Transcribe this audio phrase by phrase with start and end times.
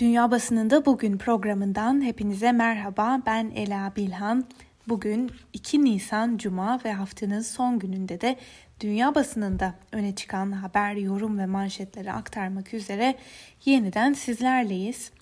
[0.00, 3.22] Dünya Basınında Bugün programından hepinize merhaba.
[3.26, 4.44] Ben Ela Bilhan.
[4.88, 8.36] Bugün 2 Nisan Cuma ve haftanın son gününde de
[8.80, 13.14] dünya basınında öne çıkan haber, yorum ve manşetleri aktarmak üzere
[13.64, 15.12] yeniden sizlerleyiz.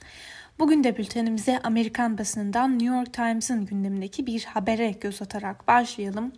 [0.59, 6.33] Bugün de bültenimize Amerikan basınından New York Times'ın gündemindeki bir habere göz atarak başlayalım.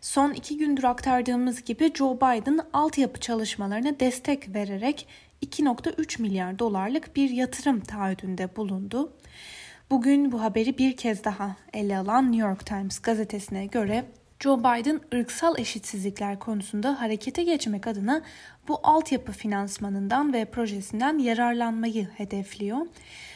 [0.00, 5.06] Son iki gündür aktardığımız gibi Joe Biden altyapı çalışmalarına destek vererek
[5.42, 9.12] 2.3 milyar dolarlık bir yatırım taahhüdünde bulundu.
[9.90, 14.04] Bugün bu haberi bir kez daha ele alan New York Times gazetesine göre
[14.40, 18.22] Joe Biden ırksal eşitsizlikler konusunda harekete geçmek adına
[18.68, 22.86] bu altyapı finansmanından ve projesinden yararlanmayı hedefliyor.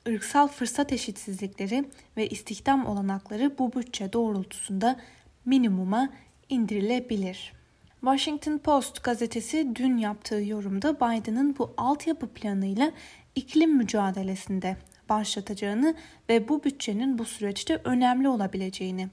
[0.07, 1.85] Irksal fırsat eşitsizlikleri
[2.17, 4.97] ve istihdam olanakları bu bütçe doğrultusunda
[5.45, 6.09] minimuma
[6.49, 7.53] indirilebilir.
[8.01, 12.93] Washington Post gazetesi dün yaptığı yorumda Biden'ın bu altyapı planıyla
[13.35, 14.77] iklim mücadelesinde
[15.09, 15.95] başlatacağını
[16.29, 19.09] ve bu bütçenin bu süreçte önemli olabileceğini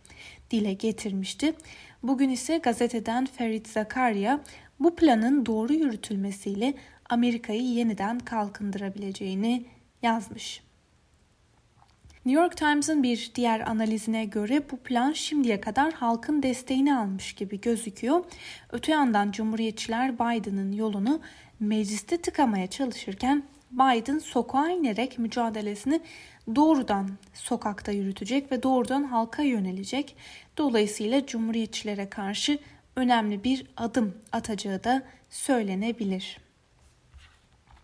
[0.52, 1.54] dile getirmişti.
[2.04, 4.40] Bugün ise gazeteden Ferit Zakaria
[4.80, 6.74] bu planın doğru yürütülmesiyle
[7.10, 9.66] Amerika'yı yeniden kalkındırabileceğini
[10.02, 10.64] yazmış.
[12.26, 17.62] New York Times'ın bir diğer analizine göre bu plan şimdiye kadar halkın desteğini almış gibi
[17.62, 18.24] gözüküyor.
[18.72, 21.22] Öte yandan Cumhuriyetçiler Biden'ın yolunu
[21.60, 26.02] mecliste tıkamaya çalışırken Biden sokağa inerek mücadelesini
[26.56, 30.16] doğrudan sokakta yürütecek ve doğrudan halka yönelecek.
[30.58, 32.60] Dolayısıyla Cumhuriyetçilere karşı
[32.96, 36.51] önemli bir adım atacağı da söylenebilir.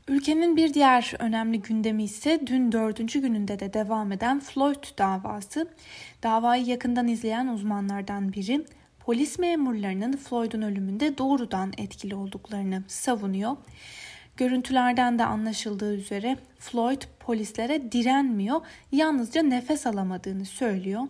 [0.08, 5.68] Ülkenin bir diğer önemli gündemi ise dün dördüncü gününde de devam eden Floyd davası.
[6.24, 8.66] Davayı yakından izleyen uzmanlardan biri
[9.00, 13.58] polis memurlarının Floyd'un ölümünde doğrudan etkili olduklarını savunuyor.
[14.38, 18.62] Görüntülerden de anlaşıldığı üzere Floyd polislere direnmiyor,
[18.92, 21.02] yalnızca nefes alamadığını söylüyor.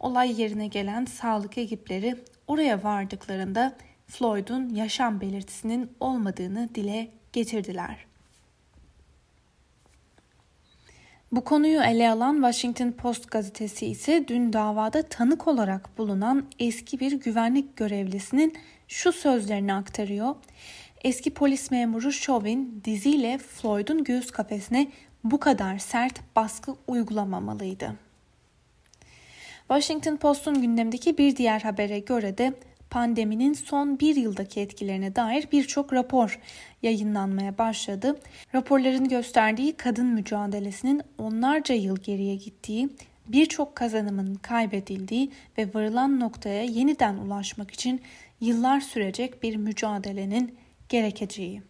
[0.00, 3.76] Olay yerine gelen sağlık ekipleri oraya vardıklarında
[4.06, 8.13] Floyd'un yaşam belirtisinin olmadığını dile getirdiler.
[11.34, 17.12] Bu konuyu ele alan Washington Post gazetesi ise dün davada tanık olarak bulunan eski bir
[17.12, 18.54] güvenlik görevlisinin
[18.88, 20.34] şu sözlerini aktarıyor.
[21.04, 24.86] Eski polis memuru Chauvin diziyle Floyd'un göğüs kafesine
[25.24, 27.94] bu kadar sert baskı uygulamamalıydı.
[29.68, 32.54] Washington Post'un gündemdeki bir diğer habere göre de
[32.94, 36.40] pandeminin son bir yıldaki etkilerine dair birçok rapor
[36.82, 38.20] yayınlanmaya başladı.
[38.54, 42.88] Raporların gösterdiği kadın mücadelesinin onlarca yıl geriye gittiği,
[43.28, 48.00] birçok kazanımın kaybedildiği ve varılan noktaya yeniden ulaşmak için
[48.40, 50.54] yıllar sürecek bir mücadelenin
[50.88, 51.62] gerekeceği.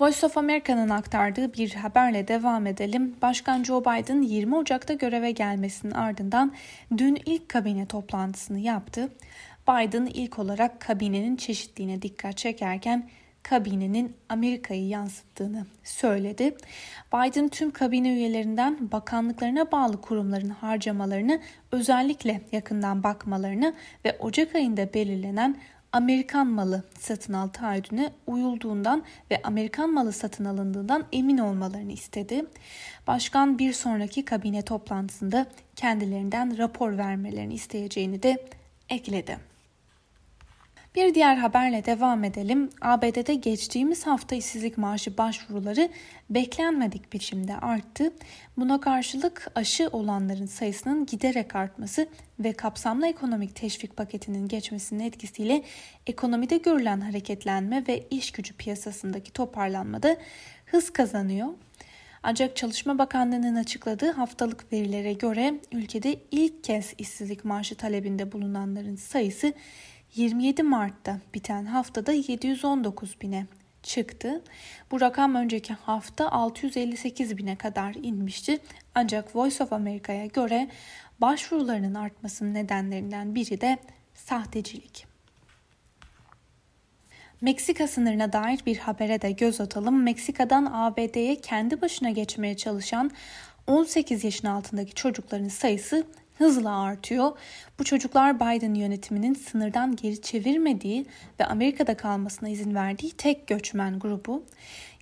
[0.00, 3.16] Voice of America'nın aktardığı bir haberle devam edelim.
[3.22, 6.52] Başkan Joe Biden 20 Ocak'ta göreve gelmesinin ardından
[6.96, 9.08] dün ilk kabine toplantısını yaptı.
[9.70, 13.08] Biden ilk olarak kabinenin çeşitliğine dikkat çekerken
[13.42, 16.56] kabinenin Amerika'yı yansıttığını söyledi.
[17.14, 21.40] Biden tüm kabine üyelerinden bakanlıklarına bağlı kurumların harcamalarını
[21.72, 25.56] özellikle yakından bakmalarını ve Ocak ayında belirlenen
[25.92, 32.44] Amerikan malı satın al taahhüdüne uyulduğundan ve Amerikan malı satın alındığından emin olmalarını istedi.
[33.06, 38.46] Başkan bir sonraki kabine toplantısında kendilerinden rapor vermelerini isteyeceğini de
[38.88, 39.49] ekledi.
[40.94, 42.70] Bir diğer haberle devam edelim.
[42.80, 45.88] ABD'de geçtiğimiz hafta işsizlik maaşı başvuruları
[46.30, 48.12] beklenmedik biçimde arttı.
[48.56, 52.08] Buna karşılık aşı olanların sayısının giderek artması
[52.38, 55.62] ve kapsamlı ekonomik teşvik paketinin geçmesinin etkisiyle
[56.06, 60.16] ekonomide görülen hareketlenme ve iş gücü piyasasındaki toparlanmada
[60.66, 61.48] hız kazanıyor.
[62.22, 69.52] Ancak Çalışma Bakanlığı'nın açıkladığı haftalık verilere göre ülkede ilk kez işsizlik maaşı talebinde bulunanların sayısı
[70.14, 73.46] 27 Mart'ta biten haftada 719 bine
[73.82, 74.42] çıktı.
[74.90, 78.58] Bu rakam önceki hafta 658 bine kadar inmişti.
[78.94, 80.68] Ancak Voice of America'ya göre
[81.20, 83.78] başvurularının artmasının nedenlerinden biri de
[84.14, 85.06] sahtecilik.
[87.40, 90.02] Meksika sınırına dair bir habere de göz atalım.
[90.02, 93.10] Meksika'dan ABD'ye kendi başına geçmeye çalışan
[93.66, 96.06] 18 yaşın altındaki çocukların sayısı
[96.40, 97.38] hızla artıyor.
[97.78, 101.06] Bu çocuklar Biden yönetiminin sınırdan geri çevirmediği
[101.40, 104.44] ve Amerika'da kalmasına izin verdiği tek göçmen grubu.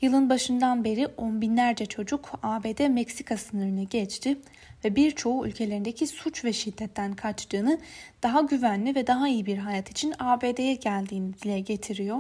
[0.01, 4.39] Yılın başından beri on binlerce çocuk ABD-Meksika sınırını geçti
[4.85, 7.79] ve birçoğu ülkelerindeki suç ve şiddetten kaçtığını,
[8.23, 12.19] daha güvenli ve daha iyi bir hayat için ABD'ye geldiğini dile getiriyor.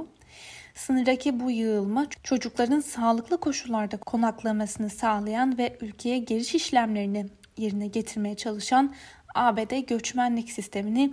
[0.75, 7.27] Sınırdaki bu yığılma çocukların sağlıklı koşullarda konaklamasını sağlayan ve ülkeye giriş işlemlerini
[7.59, 8.95] yerine getirmeye çalışan
[9.35, 11.13] ABD göçmenlik sistemini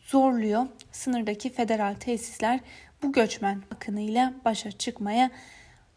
[0.00, 0.66] zorluyor.
[0.92, 2.60] Sınırdaki federal tesisler
[3.02, 5.30] bu göçmen akınıyla başa çıkmaya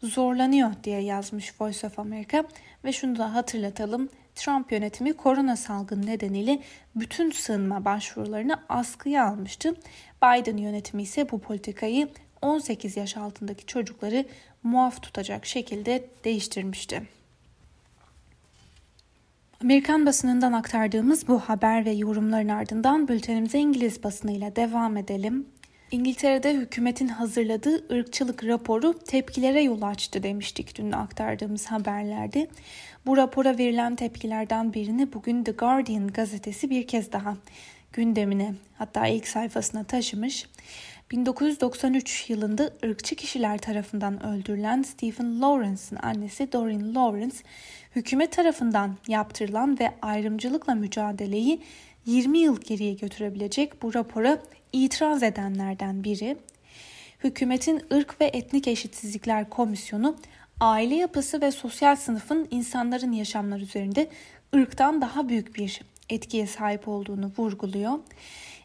[0.02, 2.44] zorlanıyor diye yazmış Voice of America
[2.84, 4.08] ve şunu da hatırlatalım.
[4.34, 6.62] Trump yönetimi korona salgını nedeniyle
[6.94, 9.74] bütün sığınma başvurularını askıya almıştı.
[10.22, 12.08] Biden yönetimi ise bu politikayı
[12.42, 14.24] 18 yaş altındaki çocukları
[14.62, 17.15] muaf tutacak şekilde değiştirmişti.
[19.62, 25.46] Amerikan basınından aktardığımız bu haber ve yorumların ardından bültenimize İngiliz basınıyla devam edelim.
[25.90, 32.48] İngiltere'de hükümetin hazırladığı ırkçılık raporu tepkilere yol açtı demiştik dün aktardığımız haberlerde.
[33.06, 37.36] Bu rapora verilen tepkilerden birini bugün The Guardian gazetesi bir kez daha
[37.92, 40.46] gündemine hatta ilk sayfasına taşımış.
[41.10, 47.36] 1993 yılında ırkçı kişiler tarafından öldürülen Stephen Lawrence'ın annesi Doreen Lawrence,
[47.96, 51.62] hükümet tarafından yaptırılan ve ayrımcılıkla mücadeleyi
[52.06, 54.38] 20 yıl geriye götürebilecek bu rapora
[54.72, 56.36] itiraz edenlerden biri.
[57.24, 60.16] Hükümetin ırk ve etnik eşitsizlikler komisyonu
[60.60, 64.08] aile yapısı ve sosyal sınıfın insanların yaşamları üzerinde
[64.56, 65.80] ırktan daha büyük bir
[66.10, 67.98] etkiye sahip olduğunu vurguluyor.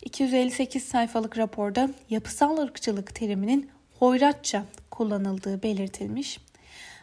[0.02, 3.70] 258 sayfalık raporda yapısal ırkçılık teriminin
[4.00, 6.40] hoyratça kullanıldığı belirtilmiş.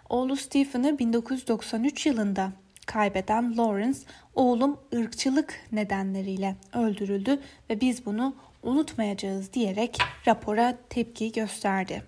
[0.08, 2.52] Oğlu Stephen'ı 1993 yılında
[2.86, 3.98] kaybeden Lawrence,
[4.34, 7.40] oğlum ırkçılık nedenleriyle öldürüldü
[7.70, 12.02] ve biz bunu unutmayacağız diyerek rapora tepki gösterdi.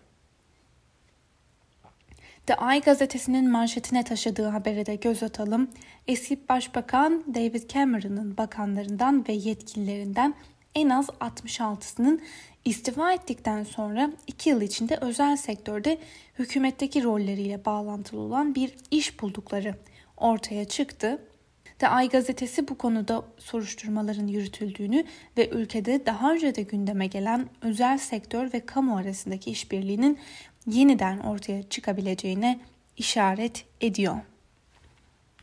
[2.46, 5.70] The Eye gazetesinin manşetine taşıdığı habere de göz atalım.
[6.08, 10.34] Eski Başbakan David Cameron'ın bakanlarından ve yetkililerinden
[10.74, 12.20] en az 66'sının
[12.64, 15.98] istifa ettikten sonra 2 yıl içinde özel sektörde
[16.38, 19.74] hükümetteki rolleriyle bağlantılı olan bir iş buldukları
[20.16, 21.18] ortaya çıktı.
[21.78, 25.04] The Ay gazetesi bu konuda soruşturmaların yürütüldüğünü
[25.36, 30.18] ve ülkede daha önce de gündeme gelen özel sektör ve kamu arasındaki işbirliğinin
[30.66, 32.60] yeniden ortaya çıkabileceğine
[32.96, 34.16] işaret ediyor.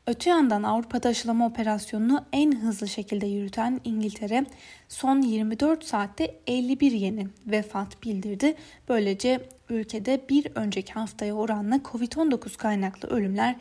[0.07, 4.45] Öte yandan Avrupa'da aşılama operasyonunu en hızlı şekilde yürüten İngiltere
[4.89, 8.56] son 24 saatte 51 yeni vefat bildirdi.
[8.89, 13.56] Böylece ülkede bir önceki haftaya oranla Covid-19 kaynaklı ölümler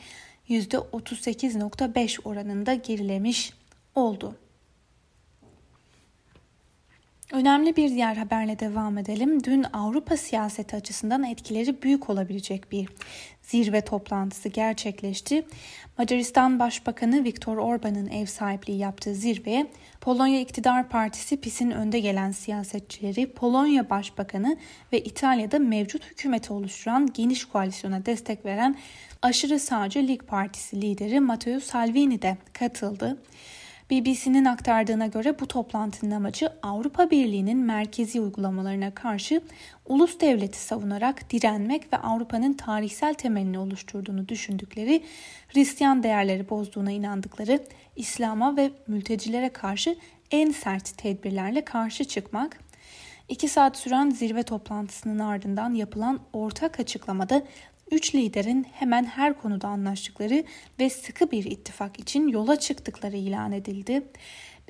[0.48, 3.52] %38.5 oranında gerilemiş
[3.94, 4.34] oldu.
[7.36, 9.44] Önemli bir diğer haberle devam edelim.
[9.44, 12.88] Dün Avrupa siyaseti açısından etkileri büyük olabilecek bir
[13.42, 15.46] zirve toplantısı gerçekleşti.
[15.98, 19.66] Macaristan Başbakanı Viktor Orban'ın ev sahipliği yaptığı zirveye
[20.00, 24.56] Polonya İktidar Partisi PIS'in önde gelen siyasetçileri, Polonya Başbakanı
[24.92, 28.76] ve İtalya'da mevcut hükümeti oluşturan geniş koalisyona destek veren
[29.22, 33.18] aşırı sağcı Lig Partisi lideri Matteo Salvini de katıldı.
[33.90, 39.40] BBC'nin aktardığına göre bu toplantının amacı Avrupa Birliği'nin merkezi uygulamalarına karşı
[39.84, 45.02] ulus devleti savunarak direnmek ve Avrupa'nın tarihsel temelini oluşturduğunu düşündükleri,
[45.48, 47.64] Hristiyan değerleri bozduğuna inandıkları
[47.96, 49.96] İslam'a ve mültecilere karşı
[50.30, 52.58] en sert tedbirlerle karşı çıkmak.
[53.28, 57.42] İki saat süren zirve toplantısının ardından yapılan ortak açıklamada
[57.90, 60.44] Üç liderin hemen her konuda anlaştıkları
[60.80, 64.02] ve sıkı bir ittifak için yola çıktıkları ilan edildi.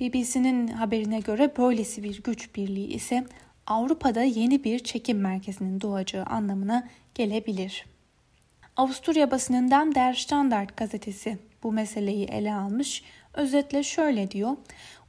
[0.01, 3.25] BBC'nin haberine göre böylesi bir güç birliği ise
[3.67, 7.87] Avrupa'da yeni bir çekim merkezinin doğacağı anlamına gelebilir.
[8.77, 13.03] Avusturya basınından Der Standard gazetesi bu meseleyi ele almış.
[13.35, 14.57] Özetle şöyle diyor.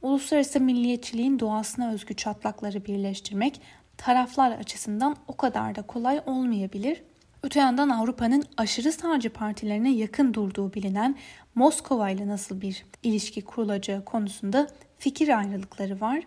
[0.02, 3.60] Uluslararası milliyetçiliğin doğasına özgü çatlakları birleştirmek
[3.96, 7.02] taraflar açısından o kadar da kolay olmayabilir.
[7.42, 11.16] Öte yandan Avrupa'nın aşırı sağcı partilerine yakın durduğu bilinen
[11.54, 14.66] Moskova ile nasıl bir ilişki kurulacağı konusunda
[14.98, 16.22] fikir ayrılıkları var.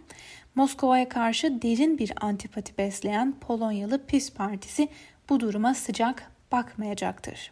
[0.56, 4.88] Moskova'ya karşı derin bir antipati besleyen Polonyalı PiS partisi
[5.30, 7.52] bu duruma sıcak bakmayacaktır.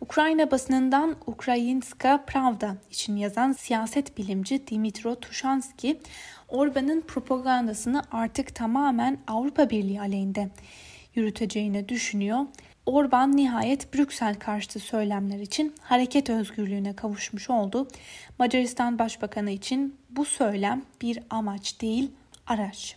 [0.00, 5.98] Ukrayna basınından Ukrayinska Pravda için yazan siyaset bilimci Dimitro Tushansky,
[6.48, 10.50] Orban'ın propagandasını artık tamamen Avrupa Birliği aleyhinde
[11.14, 12.40] yürüteceğini düşünüyor
[12.86, 17.88] Orban nihayet Brüksel karşıtı söylemler için hareket özgürlüğüne kavuşmuş oldu.
[18.38, 22.10] Macaristan Başbakanı için bu söylem bir amaç değil,
[22.46, 22.96] araç.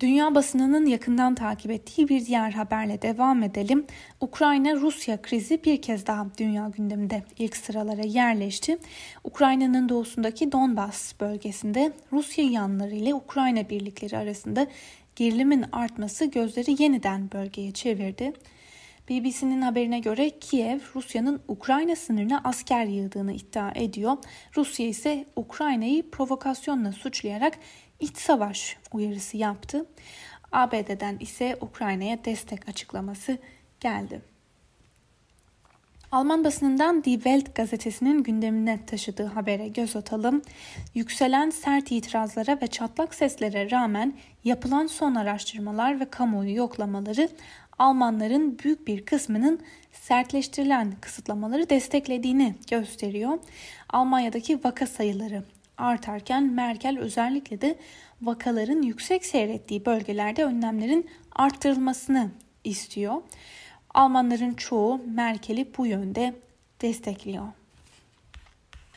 [0.00, 3.86] Dünya basınının yakından takip ettiği bir diğer haberle devam edelim.
[4.20, 8.78] Ukrayna-Rusya krizi bir kez daha dünya gündeminde ilk sıralara yerleşti.
[9.24, 14.66] Ukrayna'nın doğusundaki Donbas bölgesinde Rusya yanları ile Ukrayna birlikleri arasında
[15.18, 18.32] gerilimin artması gözleri yeniden bölgeye çevirdi.
[19.08, 24.16] BBC'nin haberine göre Kiev Rusya'nın Ukrayna sınırına asker yığdığını iddia ediyor.
[24.56, 27.58] Rusya ise Ukrayna'yı provokasyonla suçlayarak
[28.00, 29.86] iç savaş uyarısı yaptı.
[30.52, 33.38] ABD'den ise Ukrayna'ya destek açıklaması
[33.80, 34.22] geldi.
[36.12, 40.42] Alman basınından Die Welt gazetesinin gündemine taşıdığı habere göz atalım.
[40.94, 47.28] Yükselen sert itirazlara ve çatlak seslere rağmen yapılan son araştırmalar ve kamuoyu yoklamaları
[47.78, 49.60] Almanların büyük bir kısmının
[49.92, 53.38] sertleştirilen kısıtlamaları desteklediğini gösteriyor.
[53.88, 55.44] Almanya'daki vaka sayıları
[55.78, 57.78] artarken Merkel özellikle de
[58.22, 62.30] vakaların yüksek seyrettiği bölgelerde önlemlerin arttırılmasını
[62.64, 63.22] istiyor.
[63.94, 66.34] Almanların çoğu Merkel'i bu yönde
[66.80, 67.46] destekliyor.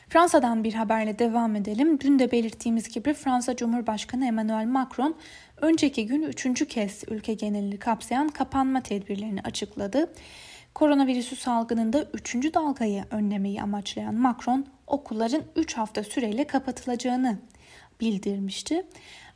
[0.08, 2.00] Fransa'dan bir haberle devam edelim.
[2.00, 5.14] Dün de belirttiğimiz gibi Fransa Cumhurbaşkanı Emmanuel Macron
[5.60, 10.12] önceki gün üçüncü kez ülke genelini kapsayan kapanma tedbirlerini açıkladı.
[10.74, 17.38] Koronavirüsü salgınında üçüncü dalgayı önlemeyi amaçlayan Macron okulların 3 hafta süreyle kapatılacağını
[18.00, 18.86] bildirmişti.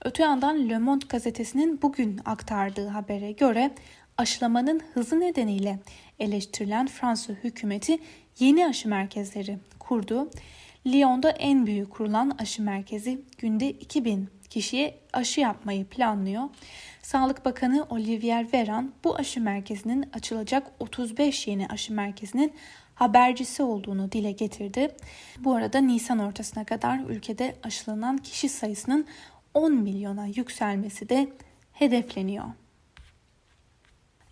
[0.05, 3.71] Öte yandan Le Monde gazetesinin bugün aktardığı habere göre
[4.19, 5.79] aşılamanın hızı nedeniyle
[6.19, 7.99] eleştirilen Fransa hükümeti
[8.39, 10.31] yeni aşı merkezleri kurdu.
[10.87, 16.45] Lyon'da en büyük kurulan aşı merkezi günde 2000 kişiye aşı yapmayı planlıyor.
[17.03, 22.53] Sağlık Bakanı Olivier Veran bu aşı merkezinin açılacak 35 yeni aşı merkezinin
[22.95, 24.97] habercisi olduğunu dile getirdi.
[25.39, 29.07] Bu arada Nisan ortasına kadar ülkede aşılanan kişi sayısının
[29.55, 31.29] 10 milyona yükselmesi de
[31.73, 32.45] hedefleniyor.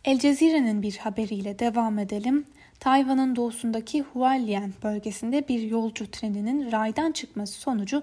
[0.05, 2.47] El Cezire'nin bir haberiyle devam edelim.
[2.81, 8.03] Tayvan'ın doğusundaki Hualien bölgesinde bir yolcu treninin raydan çıkması sonucu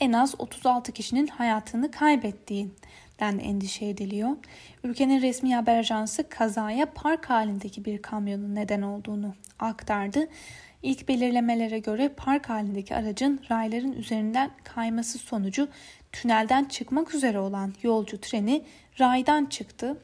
[0.00, 4.30] en az 36 kişinin hayatını kaybettiğinden endişe ediliyor.
[4.84, 10.28] Ülkenin resmi haber ajansı kazaya park halindeki bir kamyonun neden olduğunu aktardı.
[10.82, 15.68] İlk belirlemelere göre park halindeki aracın rayların üzerinden kayması sonucu
[16.12, 18.64] tünelden çıkmak üzere olan yolcu treni
[19.00, 19.96] raydan çıktı.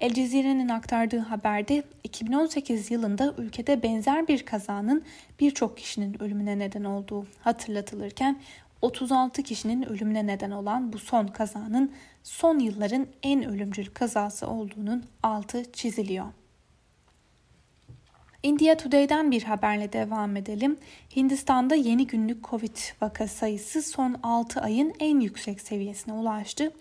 [0.00, 5.04] El Cezire'nin aktardığı haberde 2018 yılında ülkede benzer bir kazanın
[5.40, 8.40] birçok kişinin ölümüne neden olduğu hatırlatılırken
[8.82, 15.72] 36 kişinin ölümüne neden olan bu son kazanın son yılların en ölümcül kazası olduğunun altı
[15.72, 16.26] çiziliyor.
[18.42, 20.76] India Today'den bir haberle devam edelim.
[21.16, 26.72] Hindistan'da yeni günlük Covid vaka sayısı son 6 ayın en yüksek seviyesine ulaştı.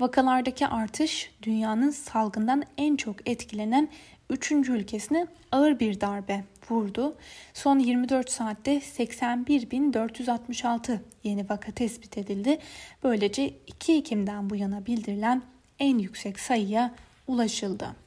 [0.00, 3.88] Vakalardaki artış dünyanın salgından en çok etkilenen
[4.30, 4.52] 3.
[4.52, 7.16] ülkesine ağır bir darbe vurdu.
[7.54, 12.58] Son 24 saatte 81.466 yeni vaka tespit edildi.
[13.04, 15.42] Böylece 2 Ekim'den bu yana bildirilen
[15.78, 16.94] en yüksek sayıya
[17.26, 18.05] ulaşıldı.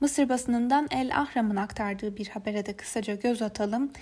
[0.00, 3.92] Mısır basınından El Ahram'ın aktardığı bir habere de kısaca göz atalım.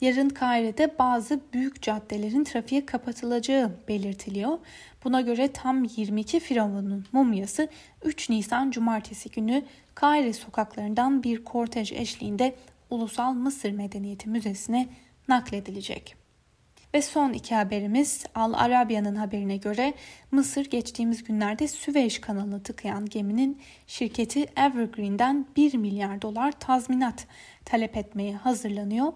[0.00, 4.58] Yarın Kahire'de bazı büyük caddelerin trafiğe kapatılacağı belirtiliyor.
[5.04, 7.68] Buna göre tam 22 firavunun mumyası
[8.04, 9.62] 3 Nisan Cumartesi günü
[9.94, 12.54] Kahire sokaklarından bir kortej eşliğinde
[12.90, 14.88] Ulusal Mısır Medeniyeti Müzesi'ne
[15.28, 16.23] nakledilecek.
[16.94, 19.94] Ve son iki haberimiz Al Arabiya'nın haberine göre
[20.30, 27.26] Mısır geçtiğimiz günlerde Süveyş kanalını tıkayan geminin şirketi Evergreen'den 1 milyar dolar tazminat
[27.64, 29.12] talep etmeye hazırlanıyor.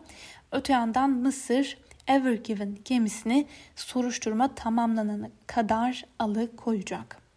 [0.53, 7.28] Öte yandan Mısır Evergiven gemisini soruşturma tamamlanana kadar alıkoyacak.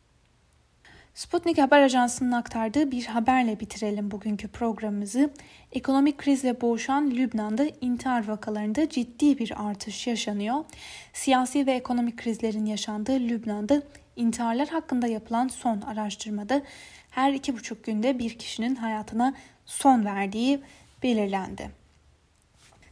[1.15, 5.29] Sputnik Haber Ajansı'nın aktardığı bir haberle bitirelim bugünkü programımızı.
[5.71, 10.65] Ekonomik krizle boğuşan Lübnan'da intihar vakalarında ciddi bir artış yaşanıyor.
[11.13, 13.81] Siyasi ve ekonomik krizlerin yaşandığı Lübnan'da
[14.15, 16.61] intiharlar hakkında yapılan son araştırmada
[17.09, 19.33] her iki buçuk günde bir kişinin hayatına
[19.65, 20.59] son verdiği
[21.03, 21.81] belirlendi.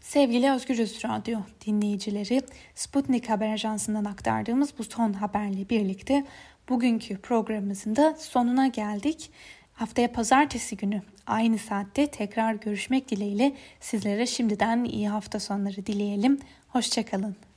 [0.01, 2.41] Sevgili Özgürüz Radyo dinleyicileri,
[2.75, 6.25] Sputnik Haber Ajansı'ndan aktardığımız bu son haberle birlikte
[6.69, 9.31] bugünkü programımızın da sonuna geldik.
[9.73, 16.39] Haftaya pazartesi günü aynı saatte tekrar görüşmek dileğiyle sizlere şimdiden iyi hafta sonları dileyelim.
[16.67, 17.48] Hoşçakalın.